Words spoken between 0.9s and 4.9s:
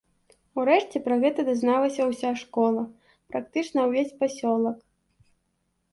пра гэта дазналася ўся школа, практычна ўвесь пасёлак.